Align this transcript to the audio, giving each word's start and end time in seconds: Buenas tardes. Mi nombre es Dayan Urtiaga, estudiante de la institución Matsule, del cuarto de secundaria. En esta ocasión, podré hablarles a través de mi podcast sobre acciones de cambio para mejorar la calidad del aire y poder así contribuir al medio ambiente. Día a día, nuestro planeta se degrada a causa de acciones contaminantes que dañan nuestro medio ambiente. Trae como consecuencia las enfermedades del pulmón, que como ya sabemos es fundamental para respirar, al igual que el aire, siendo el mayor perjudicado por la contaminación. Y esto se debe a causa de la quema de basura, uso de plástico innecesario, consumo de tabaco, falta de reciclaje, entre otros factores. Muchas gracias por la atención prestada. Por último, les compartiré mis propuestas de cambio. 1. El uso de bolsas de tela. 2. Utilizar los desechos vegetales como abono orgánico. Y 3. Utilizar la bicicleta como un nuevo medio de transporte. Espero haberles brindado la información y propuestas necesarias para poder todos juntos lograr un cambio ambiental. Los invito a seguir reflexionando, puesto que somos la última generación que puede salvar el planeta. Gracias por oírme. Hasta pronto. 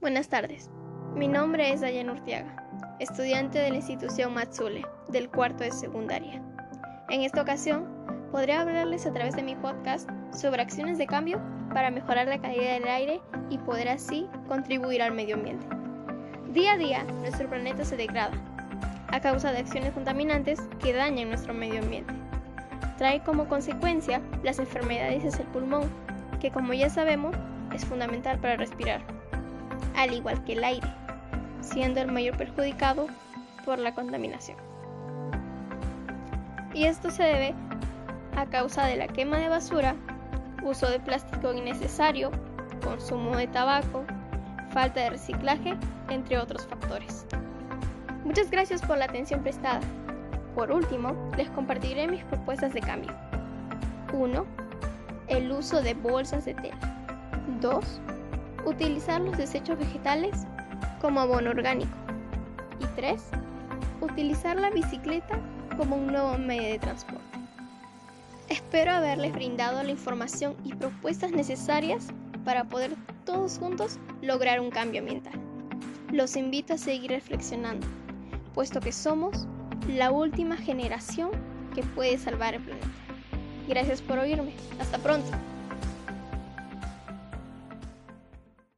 Buenas 0.00 0.28
tardes. 0.30 0.70
Mi 1.14 1.28
nombre 1.28 1.74
es 1.74 1.82
Dayan 1.82 2.08
Urtiaga, 2.08 2.56
estudiante 3.00 3.58
de 3.58 3.68
la 3.68 3.76
institución 3.76 4.32
Matsule, 4.32 4.86
del 5.08 5.28
cuarto 5.28 5.62
de 5.62 5.72
secundaria. 5.72 6.40
En 7.10 7.20
esta 7.20 7.42
ocasión, 7.42 7.86
podré 8.32 8.54
hablarles 8.54 9.04
a 9.04 9.12
través 9.12 9.36
de 9.36 9.42
mi 9.42 9.56
podcast 9.56 10.08
sobre 10.32 10.62
acciones 10.62 10.96
de 10.96 11.06
cambio 11.06 11.38
para 11.74 11.90
mejorar 11.90 12.28
la 12.28 12.40
calidad 12.40 12.72
del 12.72 12.88
aire 12.88 13.20
y 13.50 13.58
poder 13.58 13.90
así 13.90 14.26
contribuir 14.48 15.02
al 15.02 15.12
medio 15.12 15.34
ambiente. 15.34 15.66
Día 16.54 16.72
a 16.72 16.78
día, 16.78 17.04
nuestro 17.20 17.50
planeta 17.50 17.84
se 17.84 17.98
degrada 17.98 18.32
a 19.08 19.20
causa 19.20 19.52
de 19.52 19.58
acciones 19.58 19.92
contaminantes 19.92 20.62
que 20.82 20.94
dañan 20.94 21.28
nuestro 21.28 21.52
medio 21.52 21.82
ambiente. 21.82 22.14
Trae 22.96 23.22
como 23.22 23.48
consecuencia 23.48 24.22
las 24.42 24.60
enfermedades 24.60 25.36
del 25.36 25.46
pulmón, 25.48 25.90
que 26.40 26.50
como 26.50 26.72
ya 26.72 26.88
sabemos 26.88 27.36
es 27.74 27.84
fundamental 27.84 28.38
para 28.38 28.56
respirar, 28.56 29.19
al 29.96 30.12
igual 30.12 30.42
que 30.44 30.54
el 30.54 30.64
aire, 30.64 30.88
siendo 31.60 32.00
el 32.00 32.12
mayor 32.12 32.36
perjudicado 32.36 33.06
por 33.64 33.78
la 33.78 33.94
contaminación. 33.94 34.58
Y 36.74 36.84
esto 36.84 37.10
se 37.10 37.22
debe 37.22 37.54
a 38.36 38.46
causa 38.46 38.86
de 38.86 38.96
la 38.96 39.08
quema 39.08 39.38
de 39.38 39.48
basura, 39.48 39.96
uso 40.62 40.88
de 40.88 41.00
plástico 41.00 41.52
innecesario, 41.52 42.30
consumo 42.82 43.36
de 43.36 43.48
tabaco, 43.48 44.04
falta 44.70 45.00
de 45.00 45.10
reciclaje, 45.10 45.76
entre 46.08 46.38
otros 46.38 46.66
factores. 46.66 47.26
Muchas 48.24 48.50
gracias 48.50 48.82
por 48.82 48.98
la 48.98 49.06
atención 49.06 49.42
prestada. 49.42 49.80
Por 50.54 50.70
último, 50.70 51.14
les 51.36 51.50
compartiré 51.50 52.06
mis 52.06 52.22
propuestas 52.24 52.72
de 52.72 52.80
cambio. 52.80 53.12
1. 54.12 54.46
El 55.28 55.52
uso 55.52 55.80
de 55.80 55.94
bolsas 55.94 56.44
de 56.44 56.54
tela. 56.54 56.78
2. 57.60 58.00
Utilizar 58.64 59.20
los 59.20 59.36
desechos 59.36 59.78
vegetales 59.78 60.46
como 61.00 61.20
abono 61.20 61.50
orgánico. 61.50 61.96
Y 62.78 62.86
3. 62.96 63.22
Utilizar 64.00 64.58
la 64.58 64.70
bicicleta 64.70 65.38
como 65.76 65.96
un 65.96 66.08
nuevo 66.08 66.36
medio 66.38 66.68
de 66.68 66.78
transporte. 66.78 67.24
Espero 68.48 68.92
haberles 68.92 69.32
brindado 69.32 69.82
la 69.82 69.90
información 69.90 70.56
y 70.64 70.74
propuestas 70.74 71.30
necesarias 71.30 72.08
para 72.44 72.64
poder 72.64 72.96
todos 73.24 73.58
juntos 73.58 73.98
lograr 74.22 74.60
un 74.60 74.70
cambio 74.70 75.00
ambiental. 75.00 75.34
Los 76.10 76.36
invito 76.36 76.74
a 76.74 76.78
seguir 76.78 77.12
reflexionando, 77.12 77.86
puesto 78.54 78.80
que 78.80 78.92
somos 78.92 79.46
la 79.88 80.10
última 80.10 80.56
generación 80.56 81.30
que 81.74 81.82
puede 81.82 82.18
salvar 82.18 82.54
el 82.54 82.62
planeta. 82.62 82.88
Gracias 83.68 84.02
por 84.02 84.18
oírme. 84.18 84.52
Hasta 84.80 84.98
pronto. 84.98 85.30